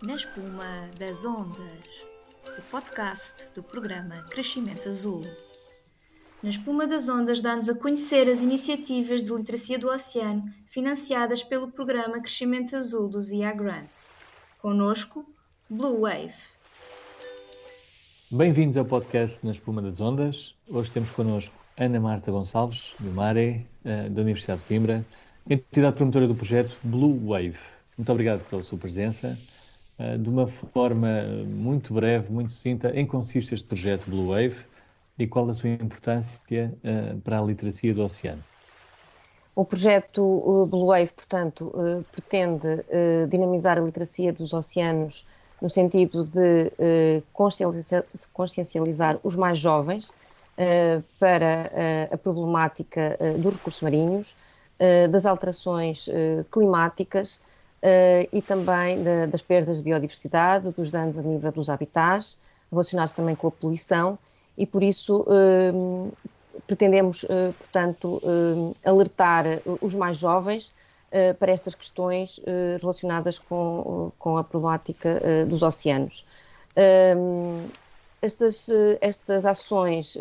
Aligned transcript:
Na 0.00 0.14
espuma 0.14 0.88
das 0.96 1.24
ondas, 1.24 2.06
o 2.56 2.62
podcast 2.70 3.52
do 3.52 3.64
programa 3.64 4.22
Crescimento 4.30 4.88
Azul. 4.88 5.22
Na 6.40 6.50
espuma 6.50 6.86
das 6.86 7.08
ondas 7.08 7.40
dá-nos 7.40 7.68
a 7.68 7.74
conhecer 7.74 8.28
as 8.28 8.40
iniciativas 8.40 9.24
de 9.24 9.32
literacia 9.32 9.76
do 9.76 9.88
oceano 9.88 10.44
financiadas 10.68 11.42
pelo 11.42 11.72
programa 11.72 12.20
Crescimento 12.20 12.76
Azul 12.76 13.08
dos 13.08 13.32
IA 13.32 13.52
Grants. 13.52 14.14
Conosco, 14.58 15.26
Blue 15.68 16.02
Wave. 16.02 16.32
Bem-vindos 18.30 18.76
ao 18.76 18.84
podcast 18.84 19.44
Na 19.44 19.50
Espuma 19.50 19.82
das 19.82 20.00
Ondas. 20.00 20.54
Hoje 20.68 20.92
temos 20.92 21.10
connosco 21.10 21.56
Ana 21.76 21.98
Marta 21.98 22.30
Gonçalves, 22.30 22.94
do 23.00 23.10
MARE, 23.10 23.66
eh, 23.84 24.08
da 24.10 24.22
Universidade 24.22 24.60
de 24.62 24.68
Coimbra, 24.68 25.04
entidade 25.50 25.96
promotora 25.96 26.28
do 26.28 26.36
projeto 26.36 26.78
Blue 26.84 27.18
Wave. 27.26 27.58
Muito 27.96 28.12
obrigado 28.12 28.48
pela 28.48 28.62
sua 28.62 28.78
presença. 28.78 29.36
Eh, 29.98 30.16
de 30.16 30.28
uma 30.28 30.46
forma 30.46 31.24
muito 31.46 31.92
breve, 31.92 32.32
muito 32.32 32.52
sucinta, 32.52 32.90
em 32.90 33.04
que 33.04 33.10
consiste 33.10 33.52
este 33.52 33.66
projeto 33.66 34.08
Blue 34.08 34.28
Wave 34.28 34.56
e 35.18 35.26
qual 35.26 35.50
a 35.50 35.54
sua 35.54 35.70
importância 35.70 36.40
eh, 36.84 37.16
para 37.24 37.40
a 37.40 37.42
literacia 37.42 37.92
do 37.92 38.04
oceano? 38.04 38.42
O 39.56 39.64
projeto 39.64 40.66
Blue 40.70 40.86
Wave, 40.86 41.10
portanto, 41.10 41.72
eh, 41.74 42.04
pretende 42.12 42.84
dinamizar 43.28 43.76
a 43.76 43.80
literacia 43.80 44.32
dos 44.32 44.52
oceanos 44.52 45.26
no 45.60 45.68
sentido 45.68 46.24
de 46.24 46.70
consciencializar 48.32 49.18
os 49.24 49.34
mais 49.34 49.58
jovens 49.58 50.12
para 51.18 52.08
a 52.12 52.16
problemática 52.16 53.18
dos 53.40 53.56
recursos 53.56 53.82
marinhos, 53.82 54.36
das 55.10 55.26
alterações 55.26 56.08
climáticas 56.52 57.40
uh, 57.82 58.28
e 58.32 58.42
também 58.42 59.02
de, 59.02 59.26
das 59.26 59.42
perdas 59.42 59.78
de 59.78 59.82
biodiversidade, 59.82 60.70
dos 60.72 60.90
danos 60.90 61.18
a 61.18 61.22
nível 61.22 61.52
dos 61.52 61.68
habitats, 61.68 62.38
relacionados 62.70 63.12
também 63.12 63.34
com 63.34 63.48
a 63.48 63.50
poluição, 63.50 64.18
e 64.56 64.66
por 64.66 64.82
isso 64.82 65.22
uh, 65.22 66.12
pretendemos, 66.66 67.22
uh, 67.24 67.52
portanto, 67.58 68.20
alertar 68.84 69.44
os 69.80 69.94
mais 69.94 70.16
jovens 70.16 70.72
para 71.38 71.50
estas 71.50 71.74
questões 71.74 72.38
relacionadas 72.82 73.38
com, 73.38 74.12
com 74.18 74.36
a 74.36 74.44
problemática 74.44 75.18
dos 75.48 75.62
oceanos. 75.62 76.26
estas, 78.20 78.68
estas 79.00 79.46
ações 79.46 80.18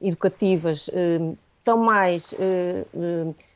educativas 0.00 0.88
estão 1.58 1.78
mais 1.78 2.32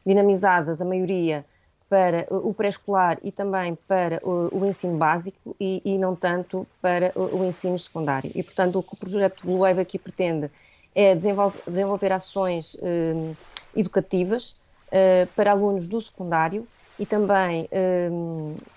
dinamizadas, 0.05 0.83
a 0.83 0.84
maioria, 0.84 1.45
para 1.89 2.27
o 2.31 2.53
pré-escolar 2.53 3.19
e 3.23 3.31
também 3.31 3.77
para 3.87 4.20
o, 4.27 4.65
ensino 4.67 4.97
básico 4.97 5.55
e, 5.61 5.81
e, 5.84 5.98
não 5.98 6.17
tanto 6.17 6.67
para 6.81 7.12
o, 7.15 7.39
o, 7.39 7.45
ensino 7.45 7.78
secundário. 7.78 8.31
E, 8.34 8.43
portanto, 8.43 8.78
o 8.78 8.83
que 8.83 8.95
o 8.95 8.97
projeto 8.97 9.47
Blue 9.47 9.59
Wave 9.59 9.81
aqui 9.81 9.98
pretende 9.98 10.51
é 10.95 11.15
desenvolver, 11.15 11.62
desenvolver 11.67 12.11
ações 12.11 12.77
eh, 12.83 13.34
educativas 13.77 14.56
eh, 14.91 15.28
para 15.37 15.51
alunos 15.53 15.87
do 15.87 16.01
secundário 16.01 16.67
e 16.98 17.05
também 17.05 17.69
eh, 17.70 18.09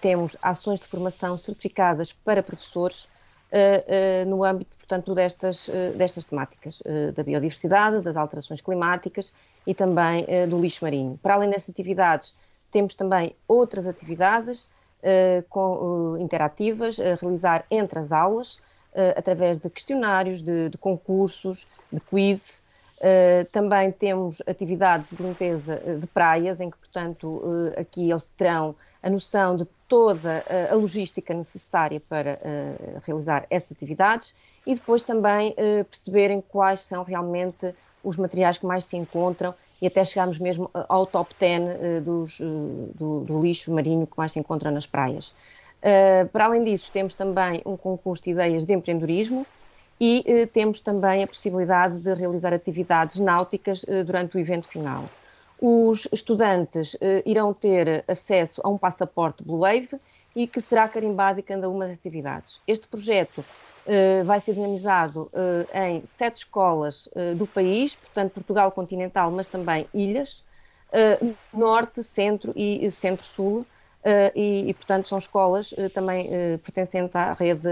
temos 0.02 0.36
ações 0.42 0.82
de 0.82 0.86
formação 0.86 1.38
certificadas 1.38 2.12
para 2.12 2.44
professores 2.44 3.08
no 4.28 4.44
âmbito, 4.44 4.76
portanto, 4.78 5.16
destas, 5.16 5.68
destas 5.98 6.24
temáticas, 6.26 6.84
da 7.16 7.24
biodiversidade, 7.24 8.00
das 8.00 8.16
alterações 8.16 8.62
climáticas 8.62 9.34
e 9.66 9.74
também 9.74 10.24
do 10.48 10.62
lixo 10.62 10.86
marinho. 10.86 11.18
Para 11.20 11.34
além 11.34 11.50
dessas 11.50 11.72
atividades, 11.72 12.36
temos 12.72 12.96
também 12.96 13.36
outras 13.48 13.88
atividades 13.88 14.70
uh, 15.00 15.44
com, 15.50 16.14
uh, 16.14 16.18
interativas 16.18 17.00
a 17.00 17.16
realizar 17.16 17.66
entre 17.70 18.00
as 18.00 18.12
aulas, 18.12 18.56
uh, 18.56 19.18
através 19.18 19.58
de 19.58 19.70
questionários, 19.70 20.42
de, 20.42 20.70
de 20.70 20.78
concursos, 20.78 21.68
de 21.92 22.00
quiz. 22.00 22.62
também 23.54 23.94
temos 23.94 24.42
atividades 24.46 25.16
de 25.16 25.24
limpeza 25.24 25.82
de 26.02 26.08
praias, 26.08 26.60
em 26.60 26.70
que, 26.70 26.78
portanto, 26.78 27.42
aqui 27.78 28.12
eles 28.12 28.26
terão 28.38 28.76
a 29.02 29.10
noção 29.10 29.56
de 29.56 29.66
toda 29.88 30.44
a 30.70 30.76
logística 30.76 31.34
necessária 31.34 32.02
para 32.10 32.38
realizar 33.06 33.48
essas 33.50 33.72
atividades 33.72 34.36
e 34.68 34.76
depois 34.76 35.02
também 35.02 35.56
perceberem 35.90 36.42
quais 36.42 36.82
são 36.82 37.04
realmente 37.04 37.74
os 38.04 38.18
materiais 38.18 38.58
que 38.58 38.66
mais 38.66 38.84
se 38.84 38.98
encontram 38.98 39.56
e 39.82 39.88
até 39.88 40.04
chegarmos 40.04 40.40
mesmo 40.40 40.70
ao 40.74 41.06
top 41.06 41.34
10 41.40 41.62
uh, 41.62 42.02
dos, 42.02 42.40
uh, 42.40 42.92
do, 42.96 43.20
do, 43.22 43.42
lixo 43.42 43.72
marinho 43.74 44.06
que 44.06 44.18
mais 44.18 44.32
se 44.32 44.40
encontra 44.40 44.72
nas 44.72 44.86
praias. 44.86 45.34
Para 46.34 46.44
além 46.44 46.66
disso, 46.66 46.90
temos 46.92 47.14
também 47.14 47.62
um 47.66 47.78
concurso 47.78 48.22
de 48.22 48.32
ideias 48.32 48.66
de 48.66 48.74
empreendedorismo 48.74 49.48
e 49.98 50.46
temos 50.52 50.82
também 50.82 51.24
a 51.24 51.28
possibilidade 51.28 52.00
de 52.00 52.14
realizar 52.14 52.54
atividades 52.54 53.18
náuticas 53.18 53.86
durante 54.06 54.36
o 54.36 54.40
evento 54.42 54.68
final. 54.68 55.06
Os 55.58 56.06
estudantes 56.12 56.98
irão 57.26 57.54
ter 57.54 58.04
acesso 58.10 58.60
a 58.62 58.68
um 58.68 58.78
passaporte 58.78 59.42
Blue 59.42 59.60
Wave 59.60 59.98
e 60.36 60.46
que 60.46 60.60
será 60.60 60.86
carimbado 60.90 61.40
em 61.40 61.44
cada 61.44 61.70
uma 61.70 61.88
das 61.88 61.98
atividades. 61.98 62.62
Este 62.68 62.86
projeto 62.86 63.42
vai 64.26 64.40
ser 64.40 64.54
dinamizado 64.54 65.30
uh, 65.34 65.78
em 65.78 66.06
sete 66.06 66.38
escolas 66.38 67.08
uh, 67.08 67.36
do 67.36 67.48
país, 67.48 67.96
portanto, 67.96 68.34
Portugal 68.34 68.72
continental, 68.72 69.32
mas 69.32 69.48
também 69.48 69.88
ilhas, 69.94 70.44
norte, 71.54 72.02
centro 72.04 72.52
e 72.56 72.90
centro-sul, 72.90 73.64
e, 74.36 74.70
e, 74.70 74.74
portanto, 74.74 75.08
são 75.08 75.20
escolas 75.20 75.72
também 75.94 76.28
pertencentes 76.64 77.16
à 77.16 77.34
rede 77.34 77.70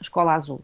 Escola 0.00 0.34
Azul. 0.34 0.60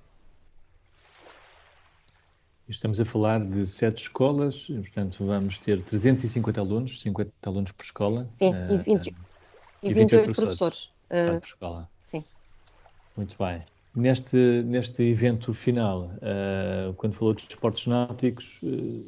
Estamos 2.68 3.00
a 3.00 3.04
falar 3.04 3.44
de 3.44 3.66
sete 3.66 4.02
escolas, 4.02 4.66
portanto, 4.68 5.26
vamos 5.26 5.58
ter 5.58 5.82
350 5.82 6.60
alunos, 6.60 7.00
50 7.00 7.32
alunos 7.44 7.72
por 7.72 7.82
escola. 7.82 8.28
Sim, 8.38 8.52
e, 8.54 8.76
20, 8.76 9.08
e 9.82 9.94
28, 9.94 9.94
28 9.94 10.24
professores. 10.24 10.92
professores. 11.08 11.40
por 11.40 11.46
escola. 11.46 11.90
Sim. 11.98 12.24
Muito 13.16 13.36
bem. 13.36 13.64
Neste, 13.98 14.62
neste 14.62 15.02
evento 15.02 15.52
final, 15.52 16.12
uh, 16.22 16.94
quando 16.94 17.14
falou 17.14 17.34
de 17.34 17.42
esportes 17.42 17.88
náuticos, 17.88 18.60
uh, 18.62 19.04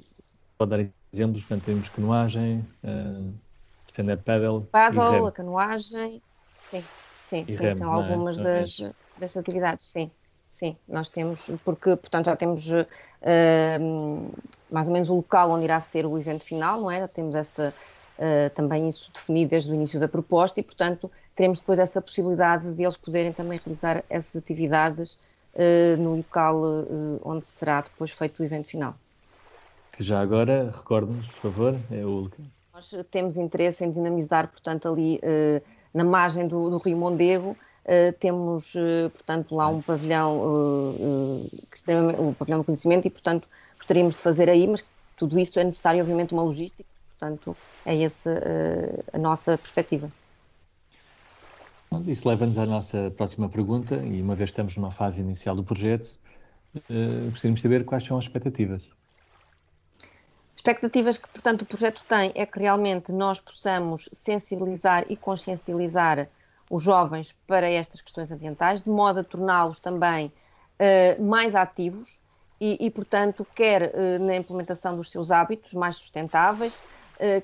pode 0.58 0.70
dar 0.70 0.84
exemplos, 1.12 1.44
portanto, 1.44 1.64
temos 1.64 1.88
canoagem, 1.88 2.66
uh, 2.82 3.32
stand-up 3.86 4.24
paddle. 4.24 4.62
Paddle, 4.72 5.28
a 5.28 5.30
canoagem, 5.30 6.20
sim, 6.58 6.82
sim, 7.28 7.44
sim 7.46 7.74
são 7.74 7.92
é? 7.92 7.96
algumas 7.96 8.36
é? 8.36 8.42
das, 8.42 8.82
das 9.16 9.36
atividades, 9.36 9.86
sim. 9.86 10.10
Sim, 10.50 10.76
nós 10.88 11.08
temos, 11.08 11.48
porque, 11.64 11.94
portanto, 11.94 12.26
já 12.26 12.34
temos 12.34 12.68
uh, 12.68 12.82
mais 14.68 14.88
ou 14.88 14.92
menos 14.92 15.08
o 15.08 15.14
local 15.14 15.52
onde 15.52 15.66
irá 15.66 15.80
ser 15.80 16.04
o 16.04 16.18
evento 16.18 16.44
final, 16.44 16.80
não 16.80 16.90
é? 16.90 16.98
Já 16.98 17.06
temos 17.06 17.36
essa, 17.36 17.72
uh, 18.18 18.50
também 18.56 18.88
isso 18.88 19.08
definido 19.14 19.50
desde 19.50 19.70
o 19.70 19.74
início 19.74 20.00
da 20.00 20.08
proposta 20.08 20.58
e, 20.58 20.64
portanto, 20.64 21.08
teremos 21.40 21.58
depois 21.58 21.78
essa 21.78 22.02
possibilidade 22.02 22.70
de 22.70 22.82
eles 22.82 22.98
poderem 22.98 23.32
também 23.32 23.58
realizar 23.64 24.04
essas 24.10 24.42
atividades 24.42 25.18
uh, 25.54 25.96
no 25.96 26.16
local 26.16 26.54
uh, 26.62 27.18
onde 27.24 27.46
será 27.46 27.80
depois 27.80 28.10
feito 28.10 28.42
o 28.42 28.44
evento 28.44 28.68
final. 28.68 28.94
Que 29.90 30.04
já 30.04 30.20
agora, 30.20 30.70
recorde-nos, 30.70 31.26
por 31.28 31.50
favor, 31.50 31.76
é 31.90 32.04
o 32.04 32.30
Nós 32.74 32.94
temos 33.10 33.38
interesse 33.38 33.82
em 33.82 33.90
dinamizar, 33.90 34.48
portanto, 34.48 34.86
ali 34.86 35.16
uh, 35.16 35.62
na 35.94 36.04
margem 36.04 36.46
do, 36.46 36.68
do 36.68 36.76
Rio 36.76 36.98
Mondego, 36.98 37.56
temos, 38.20 38.74
portanto, 39.12 39.56
lá 39.56 39.66
um 39.66 39.82
pavilhão, 39.82 40.38
o 40.38 42.34
pavilhão 42.38 42.60
do 42.60 42.64
conhecimento 42.64 43.06
e, 43.08 43.10
portanto, 43.10 43.48
gostaríamos 43.76 44.14
de 44.14 44.22
fazer 44.22 44.48
aí, 44.48 44.64
mas 44.68 44.84
tudo 45.16 45.36
isso 45.40 45.58
é 45.58 45.64
necessário, 45.64 46.00
obviamente, 46.00 46.32
uma 46.32 46.42
logística, 46.42 46.84
portanto, 47.08 47.56
é 47.84 48.00
essa 48.04 48.40
a 49.12 49.18
nossa 49.18 49.58
perspectiva. 49.58 50.08
Isso 52.06 52.28
leva-nos 52.28 52.56
à 52.56 52.64
nossa 52.64 53.12
próxima 53.16 53.48
pergunta, 53.48 53.96
e 53.96 54.22
uma 54.22 54.36
vez 54.36 54.50
estamos 54.50 54.76
numa 54.76 54.92
fase 54.92 55.20
inicial 55.20 55.56
do 55.56 55.64
projeto, 55.64 56.18
uh, 56.76 57.30
gostaríamos 57.30 57.58
de 57.58 57.62
saber 57.62 57.84
quais 57.84 58.04
são 58.04 58.16
as 58.16 58.24
expectativas. 58.26 58.88
Expectativas 60.54 61.18
que, 61.18 61.28
portanto, 61.28 61.62
o 61.62 61.66
projeto 61.66 62.04
tem 62.08 62.30
é 62.36 62.46
que 62.46 62.60
realmente 62.60 63.10
nós 63.10 63.40
possamos 63.40 64.08
sensibilizar 64.12 65.04
e 65.08 65.16
consciencializar 65.16 66.28
os 66.70 66.80
jovens 66.80 67.34
para 67.44 67.68
estas 67.68 68.00
questões 68.00 68.30
ambientais, 68.30 68.82
de 68.82 68.88
modo 68.88 69.20
a 69.20 69.24
torná-los 69.24 69.80
também 69.80 70.26
uh, 70.78 71.22
mais 71.22 71.56
ativos 71.56 72.20
e, 72.60 72.86
e, 72.86 72.88
portanto, 72.88 73.44
quer 73.52 73.92
uh, 73.92 74.24
na 74.24 74.36
implementação 74.36 74.96
dos 74.96 75.10
seus 75.10 75.32
hábitos 75.32 75.74
mais 75.74 75.96
sustentáveis, 75.96 76.80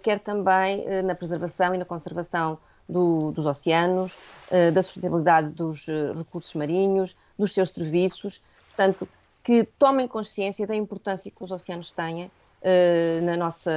quer 0.03 0.20
também 0.20 0.87
na 1.03 1.15
preservação 1.15 1.75
e 1.75 1.76
na 1.76 1.85
conservação 1.85 2.59
do, 2.88 3.33
dos 3.33 3.47
oceanos, 3.47 4.15
uh, 4.50 4.73
da 4.73 4.83
sustentabilidade 4.83 5.49
dos 5.50 5.87
uh, 5.88 6.12
recursos 6.17 6.55
marinhos, 6.55 7.17
dos 7.38 7.53
seus 7.53 7.71
serviços, 7.71 8.41
portanto, 8.69 9.09
que 9.43 9.65
tomem 9.79 10.09
consciência 10.09 10.67
da 10.67 10.75
importância 10.75 11.31
que 11.31 11.43
os 11.43 11.50
oceanos 11.50 11.93
têm 11.93 12.25
uh, 12.25 13.25
na, 13.25 13.37
nossa, 13.37 13.71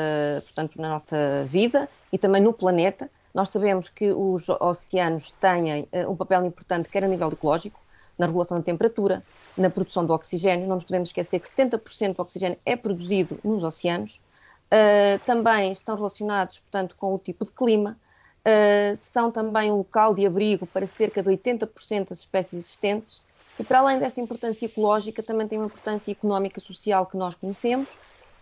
portanto, 0.44 0.80
na 0.82 0.90
nossa 0.90 1.46
vida 1.48 1.90
e 2.12 2.18
também 2.18 2.42
no 2.42 2.54
planeta, 2.54 3.10
Nós 3.34 3.50
sabemos 3.50 3.88
que 3.90 4.12
os 4.12 4.50
oceanos 4.50 5.32
têm 5.34 5.88
um 6.08 6.16
papel 6.16 6.44
importante, 6.46 6.90
quer 6.90 7.04
a 7.04 7.08
nível 7.08 7.30
ecológico, 7.30 7.80
na 8.18 8.26
regulação 8.26 8.58
da 8.58 8.64
temperatura, 8.64 9.24
na 9.56 9.70
produção 9.70 10.06
do 10.06 10.14
oxigênio. 10.14 10.68
Não 10.68 10.76
nos 10.76 10.84
podemos 10.84 11.10
esquecer 11.10 11.40
que 11.40 11.50
70% 11.50 12.16
do 12.16 12.22
oxigênio 12.22 12.58
é 12.66 12.76
produzido 12.76 13.40
nos 13.44 13.64
oceanos. 13.64 14.20
Uh, 14.68 15.18
também 15.26 15.72
estão 15.72 15.96
relacionados, 15.96 16.60
portanto, 16.60 16.96
com 17.00 17.16
o 17.16 17.18
tipo 17.18 17.46
de 17.46 17.52
clima. 17.52 17.98
Uh, 18.40 18.96
são 18.96 19.30
também 19.30 19.72
um 19.72 19.78
local 19.78 20.16
de 20.16 20.26
abrigo 20.26 20.66
para 20.66 20.86
cerca 20.86 21.22
de 21.22 21.30
80% 21.30 22.10
das 22.10 22.20
espécies 22.20 22.54
existentes. 22.54 23.22
E 23.60 23.64
para 23.64 23.80
além 23.80 24.00
desta 24.00 24.22
importância 24.22 24.66
ecológica, 24.66 25.22
também 25.22 25.48
tem 25.48 25.60
uma 25.60 25.68
importância 25.68 26.12
económica 26.12 26.60
e 26.60 26.64
social 26.64 27.06
que 27.06 27.18
nós 27.18 27.36
conhecemos. 27.36 27.90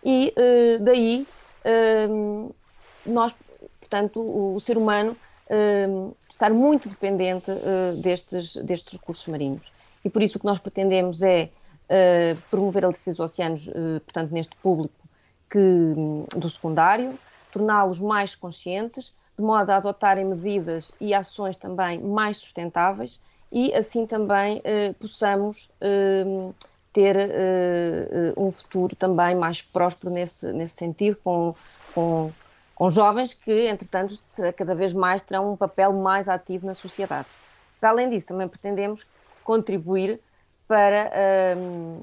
E 0.04 0.32
uh, 0.36 0.82
daí 0.82 1.26
nós 3.04 3.34
portanto, 3.88 4.20
o, 4.20 4.54
o 4.54 4.60
ser 4.60 4.76
humano 4.76 5.16
uh, 5.50 6.16
estar 6.28 6.50
muito 6.52 6.88
dependente 6.88 7.50
uh, 7.50 7.96
destes, 8.00 8.56
destes 8.56 8.92
recursos 8.92 9.26
marinhos. 9.26 9.72
E 10.04 10.10
por 10.10 10.22
isso 10.22 10.36
o 10.36 10.40
que 10.40 10.46
nós 10.46 10.58
pretendemos 10.58 11.22
é 11.22 11.50
uh, 11.88 12.40
promover 12.50 12.84
a 12.84 12.88
licença 12.88 13.10
dos 13.10 13.20
oceanos, 13.20 13.68
portanto, 14.04 14.30
neste 14.30 14.54
público 14.56 14.94
que, 15.50 15.58
do 16.38 16.48
secundário, 16.50 17.18
torná-los 17.50 17.98
mais 17.98 18.34
conscientes, 18.34 19.14
de 19.38 19.42
modo 19.42 19.70
a 19.70 19.76
adotarem 19.76 20.24
medidas 20.24 20.90
e 21.00 21.14
ações 21.14 21.56
também 21.56 22.00
mais 22.00 22.38
sustentáveis 22.38 23.20
e 23.52 23.72
assim 23.72 24.06
também 24.06 24.62
possamos 25.00 25.70
ter 26.92 27.16
um 28.36 28.50
futuro 28.50 28.94
também 28.96 29.34
mais 29.34 29.62
próspero 29.62 30.12
nesse, 30.12 30.52
nesse 30.52 30.76
sentido, 30.76 31.16
com, 31.22 31.54
com 31.94 32.30
com 32.78 32.92
jovens 32.92 33.34
que, 33.34 33.66
entretanto, 33.66 34.16
cada 34.56 34.72
vez 34.72 34.92
mais 34.92 35.20
terão 35.24 35.52
um 35.52 35.56
papel 35.56 35.92
mais 35.92 36.28
ativo 36.28 36.64
na 36.64 36.74
sociedade. 36.74 37.26
Para 37.80 37.90
além 37.90 38.08
disso, 38.08 38.28
também 38.28 38.46
pretendemos 38.46 39.04
contribuir 39.42 40.20
para, 40.68 41.10
hum, 41.58 42.02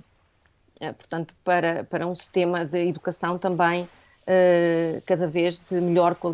eh, 0.81 0.91
portanto, 0.91 1.33
para, 1.45 1.85
para 1.85 2.05
um 2.05 2.13
sistema 2.13 2.65
de 2.65 2.89
educação 2.89 3.37
também 3.37 3.87
uh, 4.25 5.01
cada 5.05 5.27
vez 5.27 5.63
de 5.69 5.79
melhor 5.79 6.15
com 6.15 6.31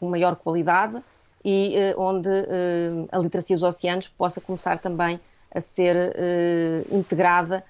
maior 0.00 0.36
qualidade 0.36 1.02
e 1.44 1.74
uh, 1.96 2.00
onde 2.00 2.28
uh, 2.28 3.08
a 3.10 3.18
literacia 3.18 3.56
dos 3.56 3.62
oceanos 3.62 4.08
possa 4.08 4.40
começar 4.40 4.78
também 4.78 5.20
a 5.52 5.60
ser 5.60 6.14
integrada 6.92 7.64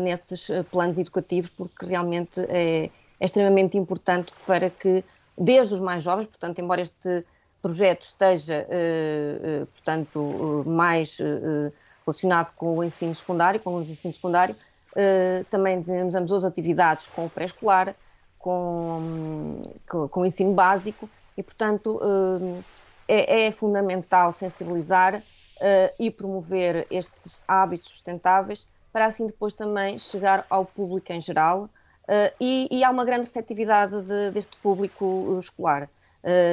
nesses 0.00 0.48
planos 0.70 0.96
educativos, 0.96 1.50
porque 1.50 1.84
realmente 1.84 2.40
é, 2.48 2.88
é 3.20 3.24
extremamente 3.26 3.76
importante 3.76 4.32
para 4.46 4.70
que 4.70 5.04
desde 5.36 5.74
os 5.74 5.80
mais 5.80 6.02
jovens, 6.02 6.28
portanto, 6.28 6.58
embora 6.60 6.80
este 6.80 7.26
projeto 7.60 8.04
esteja, 8.04 8.66
portanto, 9.70 10.64
mais 10.66 11.18
relacionado 12.06 12.54
com 12.54 12.78
o 12.78 12.82
ensino 12.82 13.14
secundário, 13.14 13.60
com 13.60 13.74
o 13.74 13.82
ensino 13.82 14.14
secundário, 14.14 14.56
também 15.50 15.82
dinamizamos 15.82 16.32
outras 16.32 16.50
atividades 16.50 17.06
com 17.08 17.26
o 17.26 17.30
pré-escolar, 17.30 17.94
com, 18.46 20.08
com, 20.08 20.24
ensino 20.24 20.54
básico 20.54 21.10
e, 21.36 21.42
portanto, 21.42 22.00
é, 23.08 23.46
é, 23.46 23.50
fundamental 23.50 24.32
sensibilizar 24.32 25.20
e 25.98 26.10
promover 26.12 26.86
estes 26.88 27.40
hábitos 27.48 27.88
sustentáveis 27.88 28.64
para 28.92 29.06
assim 29.06 29.26
depois 29.26 29.52
também 29.52 29.98
chegar 29.98 30.46
ao 30.48 30.64
público 30.64 31.12
em 31.12 31.20
geral, 31.20 31.68
Uh, 32.06 32.30
e, 32.40 32.68
e, 32.70 32.84
há 32.84 32.90
uma 32.92 33.04
grande 33.04 33.22
receptividade 33.22 34.00
de, 34.02 34.30
deste 34.30 34.56
público 34.58 35.36
escolar. 35.40 35.88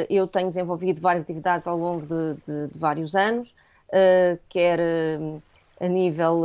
Eu 0.09 0.25
tenho 0.25 0.47
desenvolvido 0.47 0.99
várias 0.99 1.23
atividades 1.23 1.67
ao 1.67 1.77
longo 1.77 2.01
de, 2.01 2.41
de, 2.43 2.73
de 2.73 2.79
vários 2.79 3.15
anos, 3.15 3.55
quer 4.49 4.79
a 5.79 5.87
nível 5.87 6.41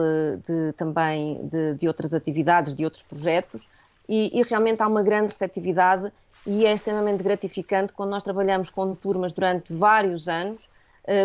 de, 0.46 0.72
também 0.74 1.40
de, 1.78 1.88
outras 1.88 2.12
atividades, 2.12 2.74
de 2.74 2.84
outros 2.84 3.02
projetos, 3.02 3.66
e, 4.08 4.38
e, 4.38 4.42
realmente 4.42 4.82
há 4.82 4.86
uma 4.86 5.02
grande 5.02 5.28
receptividade 5.28 6.10
e 6.46 6.64
é 6.64 6.72
extremamente 6.72 7.22
gratificante 7.22 7.92
quando 7.92 8.10
nós 8.10 8.22
trabalhamos 8.22 8.70
com 8.70 8.94
turmas 8.94 9.32
durante 9.32 9.72
vários 9.72 10.28
anos 10.28 10.68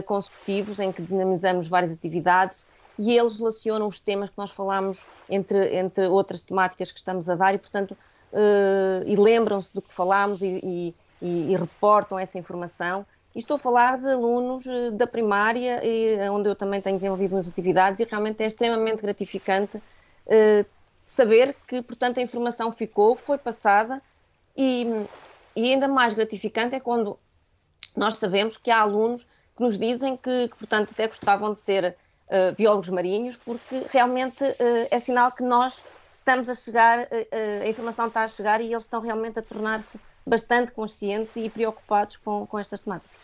consecutivos, 0.05 0.79
em 0.79 0.93
que 0.93 1.01
dinamizamos 1.01 1.67
várias 1.67 1.91
atividades 1.91 2.65
e 2.97 3.17
eles 3.17 3.35
relacionam 3.37 3.87
os 3.87 3.99
temas 3.99 4.29
que 4.29 4.37
nós 4.37 4.51
falamos 4.51 4.99
entre, 5.29 5.75
entre 5.75 6.07
outras 6.07 6.41
temáticas 6.41 6.91
que 6.91 6.99
estamos 6.99 7.27
a 7.27 7.35
dar 7.35 7.53
e, 7.53 7.57
portanto, 7.57 7.91
uh, 8.31 9.03
e 9.05 9.15
lembram-se 9.15 9.73
do 9.73 9.81
que 9.81 9.93
falámos 9.93 10.41
e, 10.41 10.93
e, 11.21 11.51
e, 11.51 11.55
reportam 11.55 12.19
essa 12.19 12.37
informação. 12.37 13.05
E 13.35 13.39
estou 13.39 13.55
a 13.55 13.59
falar 13.59 13.97
de 13.97 14.07
alunos 14.11 14.63
eh, 14.67 14.91
da 14.91 15.07
primária, 15.07 15.81
onde 16.31 16.47
eu 16.47 16.53
também 16.53 16.79
tenho 16.79 16.97
desenvolvido 16.97 17.35
umas 17.35 17.47
atividades 17.47 17.99
e 17.99 18.03
realmente 18.03 18.43
é 18.43 18.45
extremamente 18.45 19.01
gratificante 19.01 19.77
uh, 19.77 20.65
saber 21.05 21.55
que, 21.67 21.81
portanto, 21.81 22.19
a 22.19 22.21
informação 22.21 22.71
ficou, 22.71 23.15
foi 23.15 23.37
passada 23.37 24.01
e, 24.55 24.87
e 25.55 25.73
ainda 25.73 25.87
mais 25.87 26.13
gratificante 26.13 26.75
é 26.75 26.79
quando 26.79 27.17
nós 27.95 28.15
sabemos 28.15 28.57
que 28.57 28.71
há 28.71 28.79
alunos 28.79 29.27
que 29.55 29.61
nos 29.61 29.77
dizem 29.77 30.17
que, 30.17 30.47
que 30.47 30.57
portanto, 30.57 30.89
até 30.91 31.07
gostavam 31.07 31.53
de 31.53 31.59
ser 31.59 31.95
uh, 32.27 32.55
biólogos 32.55 32.89
marinhos, 32.89 33.37
porque 33.37 33.85
realmente 33.89 34.43
uh, 34.43 34.87
é 34.89 34.99
sinal 34.99 35.31
que 35.31 35.43
nós 35.43 35.83
estamos 36.11 36.49
a 36.49 36.55
chegar, 36.55 36.99
uh, 36.99 37.63
a 37.63 37.67
informação 37.67 38.07
está 38.07 38.23
a 38.23 38.27
chegar 38.27 38.61
e 38.61 38.71
eles 38.71 38.85
estão 38.85 39.01
realmente 39.01 39.37
a 39.37 39.41
tornar-se 39.41 39.99
bastante 40.25 40.71
conscientes 40.71 41.35
e 41.35 41.49
preocupados 41.49 42.17
com, 42.17 42.47
com 42.47 42.57
estas 42.57 42.81
temáticas. 42.81 43.21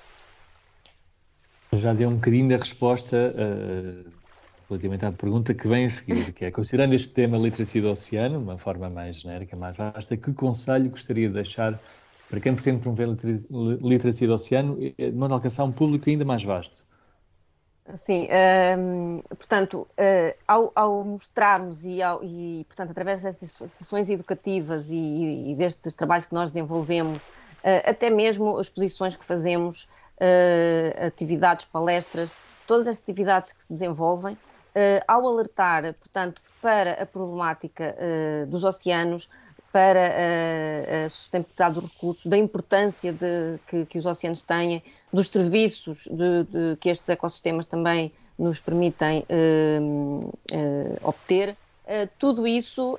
Já 1.74 1.94
deu 1.94 2.10
um 2.10 2.16
bocadinho 2.16 2.50
da 2.50 2.58
resposta 2.58 3.34
relativamente 4.70 5.06
à 5.06 5.12
pergunta 5.12 5.54
que 5.54 5.68
vem 5.68 5.86
a 5.86 5.90
seguir, 5.90 6.32
que 6.32 6.46
é, 6.46 6.52
considerando 6.52 6.94
este 6.94 7.10
tema 7.10 7.38
literacia 7.38 7.82
do 7.82 7.90
oceano, 7.90 8.40
uma 8.40 8.58
forma 8.58 8.90
mais 8.90 9.18
genérica, 9.18 9.56
mais 9.56 9.76
vasta, 9.76 10.16
que 10.16 10.32
conselho 10.32 10.90
gostaria 10.92 11.28
de 11.28 11.34
deixar 11.34 11.80
para 12.30 12.40
quem 12.40 12.54
pretende 12.54 12.80
promover 12.80 13.10
a 13.10 13.16
literacia 13.82 14.28
do 14.28 14.34
oceano, 14.34 14.78
de 14.80 15.12
modo 15.12 15.34
a 15.34 15.38
alcançar 15.38 15.64
um 15.64 15.72
público 15.72 16.08
ainda 16.08 16.24
mais 16.24 16.44
vasto? 16.44 16.86
Sim, 17.96 18.28
um, 18.78 19.24
portanto, 19.30 19.88
uh, 19.98 20.38
ao, 20.48 20.72
ao, 20.76 21.04
mostrarmos 21.04 21.84
e, 21.84 22.04
ao, 22.04 22.24
e, 22.24 22.64
portanto, 22.66 22.92
através 22.92 23.24
destas 23.24 23.54
sessões 23.72 24.12
educativas 24.12 24.88
e, 24.92 25.52
e 25.52 25.56
destes 25.56 25.96
trabalhos 25.96 26.28
que 26.28 26.34
nós 26.36 26.52
desenvolvemos, 26.52 27.18
até 27.84 28.12
mesmo 28.12 28.62
exposições 28.62 29.16
que 29.16 29.26
fazemos, 29.26 29.90
atividades, 31.06 31.66
palestras, 31.66 32.38
todas 32.68 32.88
as 32.88 33.00
atividades 33.00 33.52
que 33.52 33.64
se 33.64 33.74
desenvolvem, 33.74 34.38
ao 35.08 35.28
alertar, 35.28 35.94
portanto, 35.94 36.42
para 36.62 36.94
a 36.94 37.06
problemática 37.06 37.96
dos 38.48 38.64
oceanos, 38.64 39.30
para 39.72 40.08
a, 40.08 41.06
a 41.06 41.10
sustentabilidade 41.10 41.76
dos 41.76 41.90
recursos, 41.90 42.26
da 42.26 42.38
importância 42.38 43.14
de, 43.14 43.60
que, 43.68 43.86
que, 43.86 44.00
os 44.00 44.06
oceanos 44.06 44.42
têm, 44.42 44.84
dos 45.12 45.28
serviços 45.28 46.08
de, 46.08 46.44
de, 46.44 46.76
que 46.78 46.90
estes 46.90 47.10
ecossistemas 47.10 47.66
também 47.66 48.12
nos 48.38 48.60
permitem 48.60 49.26
uh, 49.30 50.28
uh, 50.28 50.98
obter, 51.04 51.50
uh, 51.50 52.10
tudo 52.18 52.48
isso 52.48 52.98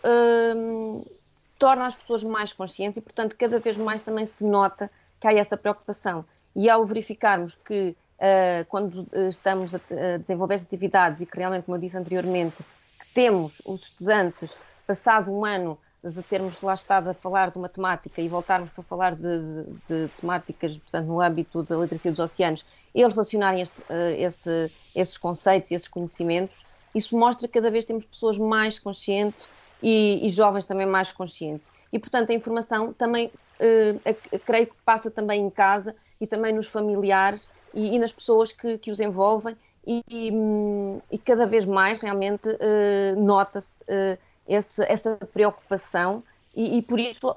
torna 1.59 1.87
as 1.87 1.95
pessoas 1.95 2.25
mais 2.25 2.53
conscientes 2.53 2.99
e, 2.99 3.01
portanto, 3.01 3.37
cada 3.37 3.59
vez 3.59 3.77
mais 3.77 4.03
também 4.03 4.27
se 4.27 4.45
nota 4.45 4.91
que 5.19 5.27
há 5.27 5.33
essa 5.33 5.57
preocupação. 5.57 6.25
E 6.57 6.69
ao 6.69 6.85
verificarmos 6.87 7.55
que, 7.55 7.95
quando 8.69 9.07
estamos 9.29 9.75
a, 9.75 9.81
desenvolver 10.19 10.55
essas 10.55 10.67
atividades 10.67 11.23
e 11.23 11.27
que 11.27 11.39
realmente, 11.39 11.65
como 11.65 11.77
eu 11.77 11.81
disse 11.81 11.97
anteriormente, 11.97 12.65
temos 13.15 13.63
os 13.65 13.85
estudantes, 13.85 14.55
passado 14.87 15.31
um 15.31 15.45
ano, 15.45 15.79
de 16.03 16.23
termos 16.23 16.61
lá 16.63 16.73
estado 16.73 17.11
a 17.11 17.15
falar 17.15 17.51
de 17.51 17.59
uma 17.59 17.69
temática 17.69 18.23
e 18.23 18.29
voltarmos 18.29 18.71
para 18.71 18.83
falar 18.83 19.15
de, 19.15 19.23
de, 19.23 19.65
de 19.89 20.09
temáticas, 20.19 20.79
portanto, 20.79 21.07
no 21.07 21.21
âmbito 21.21 21.63
da 21.63 21.77
literacia 21.77 22.11
dos 22.11 22.21
oceanos, 22.21 22.65
eles 22.95 23.13
relacionarem 23.13 23.61
este, 23.61 23.79
uh, 23.81 24.17
esse, 24.17 24.73
esses 24.95 25.19
conceitos 25.19 25.71
e 25.71 25.75
esses 25.75 25.89
conhecimentos, 25.89 26.65
isso 26.95 27.17
mostra 27.17 27.47
que 27.47 27.55
cada 27.55 27.71
vez 27.71 27.85
temos 27.85 28.05
pessoas 28.05 28.39
mais 28.39 28.79
conscientes 28.79 29.47
e, 29.83 30.27
e 30.27 30.29
jovens 30.31 30.65
também 30.65 30.87
mais 30.87 31.13
conscientes. 31.13 31.71
E, 31.93 31.99
portanto, 31.99 32.31
a 32.31 32.35
informação 32.35 32.93
também, 32.93 33.31
creio 34.45 34.67
que 34.67 34.75
passa 34.85 35.11
também 35.11 35.43
em 35.43 35.51
casa 35.51 35.95
e 36.21 36.27
também 36.27 36.53
nos 36.53 36.67
familiares 36.67 37.49
e, 37.75 37.97
e 37.97 37.99
nas 37.99 38.13
pessoas 38.13 38.53
que, 38.53 38.79
que 38.79 38.91
os 38.91 39.01
envolvem 39.01 39.57
e, 39.87 40.03
e, 41.11 41.19
cada 41.19 41.47
vez 41.47 41.65
mais 41.65 41.99
realmente 41.99 42.49
uh, 42.49 43.21
nota-se 43.21 43.83
esse, 44.47 44.83
essa 44.85 45.17
preocupação 45.33 46.23
e, 46.55 46.79
e, 46.79 46.83
por 46.83 46.99
isso 46.99 47.35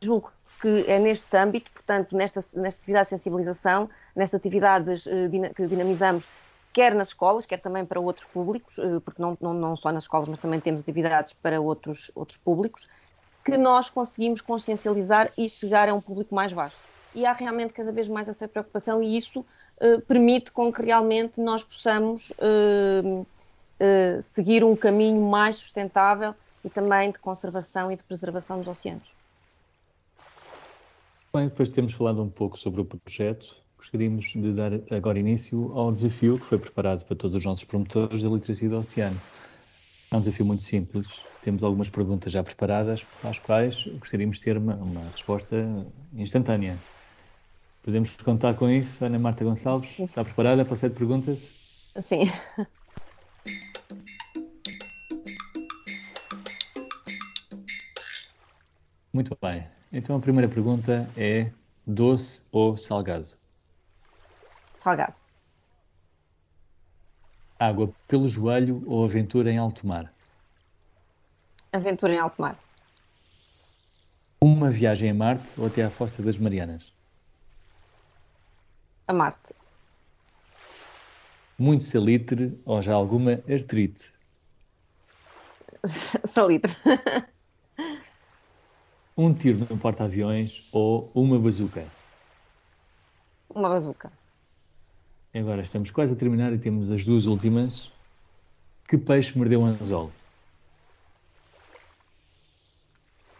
julgo 0.00 0.30
que 0.60 0.84
é 0.86 0.98
neste 0.98 1.36
âmbito, 1.36 1.70
portanto, 1.70 2.16
nesta, 2.16 2.44
nesta 2.54 2.80
atividade 2.80 3.06
de 3.06 3.10
sensibilização, 3.10 3.90
nestas 4.14 4.40
atividades 4.40 5.06
eh, 5.06 5.28
que 5.54 5.66
dinamizamos, 5.66 6.26
quer 6.72 6.94
nas 6.94 7.08
escolas, 7.08 7.44
quer 7.44 7.58
também 7.58 7.84
para 7.84 8.00
outros 8.00 8.26
públicos, 8.26 8.76
porque 9.04 9.20
não, 9.20 9.36
não, 9.38 9.52
não 9.52 9.76
só 9.76 9.92
nas 9.92 10.04
escolas, 10.04 10.28
mas 10.28 10.38
também 10.38 10.58
temos 10.58 10.80
atividades 10.80 11.34
para 11.34 11.60
outros, 11.60 12.10
outros 12.14 12.38
públicos, 12.38 12.88
que 13.44 13.56
nós 13.56 13.88
conseguimos 13.88 14.40
consciencializar 14.40 15.30
e 15.38 15.48
chegar 15.48 15.88
a 15.88 15.94
um 15.94 16.00
público 16.00 16.34
mais 16.34 16.52
vasto. 16.52 16.80
E 17.16 17.24
há 17.24 17.32
realmente 17.32 17.72
cada 17.72 17.90
vez 17.90 18.06
mais 18.08 18.28
essa 18.28 18.46
preocupação 18.46 19.02
e 19.02 19.16
isso 19.16 19.40
uh, 19.40 20.00
permite 20.02 20.52
com 20.52 20.70
que 20.70 20.82
realmente 20.82 21.40
nós 21.40 21.64
possamos 21.64 22.30
uh, 22.32 23.22
uh, 23.22 24.22
seguir 24.22 24.62
um 24.62 24.76
caminho 24.76 25.22
mais 25.22 25.56
sustentável 25.56 26.34
e 26.62 26.68
também 26.68 27.10
de 27.10 27.18
conservação 27.18 27.90
e 27.90 27.96
de 27.96 28.04
preservação 28.04 28.58
dos 28.58 28.68
oceanos. 28.68 29.14
Bem, 31.34 31.48
depois 31.48 31.68
de 31.68 31.74
termos 31.74 31.94
falado 31.94 32.22
um 32.22 32.28
pouco 32.28 32.58
sobre 32.58 32.82
o 32.82 32.84
projeto, 32.84 33.56
gostaríamos 33.78 34.26
de 34.26 34.52
dar 34.52 34.72
agora 34.94 35.18
início 35.18 35.72
ao 35.72 35.90
desafio 35.90 36.38
que 36.38 36.44
foi 36.44 36.58
preparado 36.58 37.02
para 37.06 37.16
todos 37.16 37.34
os 37.34 37.44
nossos 37.46 37.64
promotores 37.64 38.22
da 38.22 38.28
literacia 38.28 38.68
do 38.68 38.76
oceano. 38.76 39.20
É 40.10 40.16
um 40.16 40.20
desafio 40.20 40.44
muito 40.44 40.62
simples. 40.62 41.24
Temos 41.40 41.64
algumas 41.64 41.88
perguntas 41.88 42.30
já 42.30 42.42
preparadas, 42.42 43.04
para 43.20 43.30
as 43.30 43.38
quais 43.38 43.86
gostaríamos 43.98 44.36
de 44.36 44.42
ter 44.42 44.58
uma, 44.58 44.74
uma 44.74 45.08
resposta 45.10 45.56
instantânea. 46.14 46.78
Podemos 47.86 48.16
contar 48.16 48.54
com 48.54 48.68
isso, 48.68 49.04
Ana 49.04 49.16
Marta 49.16 49.44
Gonçalves? 49.44 49.88
Sim. 49.88 50.06
Está 50.06 50.24
preparada 50.24 50.64
para 50.64 50.74
sete 50.74 50.96
perguntas? 50.96 51.38
Sim. 52.02 52.28
Muito 59.12 59.38
bem. 59.40 59.68
Então 59.92 60.16
a 60.16 60.20
primeira 60.20 60.48
pergunta 60.48 61.08
é 61.16 61.52
doce 61.86 62.42
ou 62.50 62.76
salgado? 62.76 63.36
Salgado. 64.80 65.14
Água 67.56 67.94
pelo 68.08 68.26
joelho 68.26 68.82
ou 68.84 69.04
aventura 69.04 69.48
em 69.52 69.58
alto 69.58 69.86
mar? 69.86 70.12
Aventura 71.72 72.14
em 72.14 72.18
alto 72.18 72.42
mar. 72.42 72.58
Uma 74.40 74.72
viagem 74.72 75.08
a 75.08 75.14
Marte 75.14 75.52
ou 75.56 75.68
até 75.68 75.84
à 75.84 75.88
Fossa 75.88 76.20
das 76.20 76.36
Marianas? 76.36 76.95
A 79.08 79.12
Marte. 79.12 79.54
Muito 81.58 81.84
salitre 81.84 82.60
ou 82.64 82.82
já 82.82 82.92
alguma 82.92 83.40
artrite? 83.48 84.12
Salitre. 86.26 86.76
um 89.16 89.32
tiro 89.32 89.66
no 89.70 89.78
porta-aviões 89.78 90.68
ou 90.72 91.10
uma 91.14 91.38
bazuca? 91.38 91.86
Uma 93.48 93.68
bazuca. 93.68 94.12
Agora 95.32 95.62
estamos 95.62 95.90
quase 95.90 96.14
a 96.14 96.16
terminar 96.16 96.52
e 96.52 96.58
temos 96.58 96.90
as 96.90 97.04
duas 97.04 97.26
últimas. 97.26 97.92
Que 98.88 98.98
peixe 98.98 99.38
mordeu 99.38 99.60
um 99.60 99.66
anzol? 99.66 100.10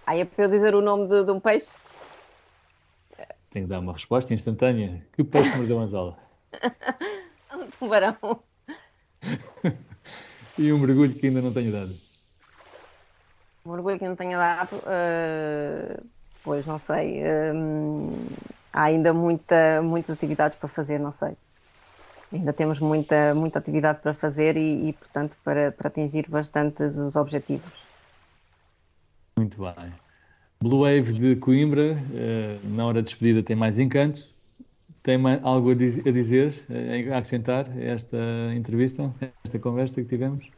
Aí 0.07 0.21
é 0.21 0.25
para 0.25 0.45
eu 0.45 0.49
dizer 0.49 0.75
o 0.77 0.81
nome 0.81 1.09
de, 1.09 1.25
de 1.25 1.31
um 1.33 1.41
peixe? 1.41 1.75
Tenho 3.51 3.67
que 3.67 3.71
dar 3.71 3.81
uma 3.81 3.93
resposta 3.93 4.35
instantânea. 4.35 5.05
Que 5.13 5.25
peixe 5.25 5.57
mordeu 5.57 5.79
anzol? 5.81 6.17
um 7.55 7.67
tubarão. 7.71 8.17
e 10.59 10.73
um 10.73 10.79
mergulho 10.79 11.15
que 11.15 11.27
ainda 11.27 11.43
não 11.43 11.53
tenho 11.53 11.73
dado. 11.73 11.95
Um 13.65 13.73
mergulho 13.73 13.99
que 13.99 14.05
não 14.05 14.15
tenha 14.15 14.39
dado, 14.39 14.77
uh, 14.77 16.07
pois 16.43 16.65
não 16.67 16.79
sei. 16.79 17.23
Uh, 17.23 18.27
há 18.73 18.85
ainda 18.85 19.13
muita, 19.13 19.83
muitas 19.83 20.11
atividades 20.11 20.57
para 20.57 20.69
fazer, 20.69 21.01
não 21.01 21.13
sei. 21.13 21.37
Ainda 22.33 22.53
temos 22.53 22.81
muita, 22.81 23.35
muita 23.35 23.59
atividade 23.59 24.01
para 24.01 24.13
fazer 24.13 24.57
e, 24.57 24.89
e 24.89 24.93
portanto, 24.93 25.37
para, 25.43 25.73
para 25.73 25.89
atingir 25.89 26.29
bastantes 26.29 26.97
os 26.97 27.17
objetivos. 27.17 27.87
Muito 29.39 29.59
bem. 29.61 30.06
Blue 30.61 30.81
Wave 30.81 31.13
de 31.13 31.37
Coimbra, 31.37 31.97
eh, 32.15 32.59
na 32.65 32.87
hora 32.87 33.03
de 33.03 33.11
despedida, 33.11 33.43
tem 33.43 33.55
mais 33.55 33.79
encanto. 33.79 34.35
Tem 35.03 35.19
algo 35.43 35.71
a, 35.71 35.75
dizer, 35.75 36.65
eh, 36.69 37.09
a 37.13 37.19
acrescentar 37.19 37.69
a 37.71 37.81
esta 37.81 38.17
entrevista, 38.55 39.15
a 39.21 39.27
esta 39.45 39.59
conversa 39.59 40.03
que 40.03 40.09
tivemos? 40.09 40.51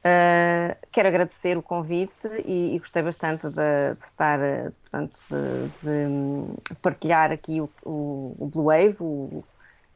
Uh, 0.00 0.74
quero 0.90 1.08
agradecer 1.08 1.58
o 1.58 1.62
convite 1.62 2.26
e, 2.46 2.74
e 2.74 2.78
gostei 2.78 3.02
bastante 3.02 3.46
de, 3.48 3.94
de 4.00 4.06
estar, 4.06 4.38
portanto, 4.82 5.18
de, 5.30 6.74
de, 6.74 6.80
partilhar 6.80 7.30
aqui 7.30 7.60
o, 7.60 7.70
o, 7.84 8.34
o 8.38 8.46
Blue 8.46 8.64
Wave, 8.64 8.96
o, 8.98 9.44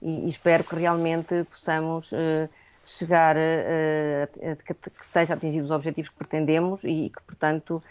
e, 0.02 0.26
e 0.26 0.28
espero 0.28 0.62
que 0.62 0.76
realmente 0.76 1.44
possamos 1.44 2.12
uh, 2.12 2.48
chegar 2.84 3.34
a, 3.36 3.40
a, 3.40 4.52
a, 4.52 4.56
que, 4.56 4.74
que 4.74 5.06
seja 5.06 5.32
atingidos 5.34 5.70
os 5.70 5.74
objetivos 5.74 6.10
que 6.10 6.16
pretendemos 6.16 6.84
e 6.84 7.10
que, 7.10 7.22
portanto, 7.22 7.82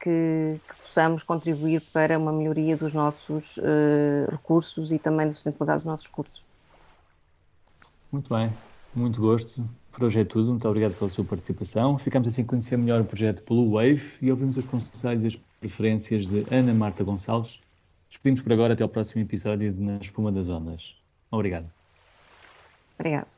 que, 0.00 0.60
que, 0.68 0.82
possamos 0.82 1.22
contribuir 1.22 1.80
para 1.92 2.18
uma 2.18 2.32
melhoria 2.32 2.76
dos 2.76 2.94
nossos 2.94 3.56
uh, 3.56 4.30
recursos 4.30 4.92
e 4.92 4.98
também 4.98 5.26
da 5.26 5.32
sustentabilidade 5.32 5.78
dos 5.78 5.86
nossos 5.86 6.06
cursos. 6.06 6.44
Muito 8.12 8.32
bem, 8.34 8.52
muito 8.94 9.20
gosto. 9.20 9.64
Por 9.90 10.04
hoje 10.04 10.20
é 10.20 10.24
tudo. 10.24 10.50
Muito 10.50 10.68
obrigado 10.68 10.94
pela 10.94 11.08
sua 11.08 11.24
participação. 11.24 11.96
Ficamos 11.98 12.28
assim 12.28 12.42
a 12.42 12.44
conhecer 12.44 12.76
melhor 12.76 13.00
o 13.00 13.04
projeto 13.04 13.42
Blue 13.46 13.72
Wave 13.72 14.02
e 14.20 14.30
ouvimos 14.30 14.58
os 14.58 14.66
conselhos 14.66 15.24
e 15.24 15.26
as 15.28 15.36
preferências 15.58 16.26
de 16.26 16.46
Ana 16.50 16.74
Marta 16.74 17.02
Gonçalves. 17.02 17.58
Despedimos 18.08 18.42
por 18.42 18.52
agora 18.52 18.74
até 18.74 18.82
ao 18.82 18.88
próximo 18.88 19.22
episódio 19.22 19.72
de 19.72 19.80
Na 19.82 19.96
Espuma 19.96 20.30
das 20.30 20.48
Ondas. 20.48 20.94
Obrigado. 21.30 21.70
Obrigado. 22.98 23.35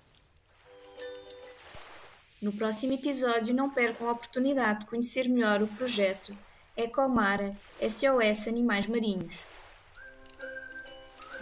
No 2.40 2.52
próximo 2.52 2.92
episódio, 2.92 3.52
não 3.52 3.68
percam 3.68 4.09
a 4.09 4.12
oportunidade 4.12 4.80
de 4.80 4.87
conhecer 4.87 5.28
melhor 5.28 5.61
o 5.61 5.66
projeto 5.66 6.37
Ecomara 6.76 7.57
SOS 7.80 8.47
Animais 8.47 8.87
Marinhos. 8.87 9.35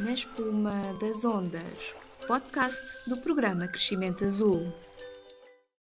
Na 0.01 0.13
Espuma 0.13 0.73
das 0.99 1.23
Ondas, 1.23 1.95
podcast 2.27 2.83
do 3.07 3.19
programa 3.19 3.69
Crescimento 3.69 4.25
Azul. 4.25 4.73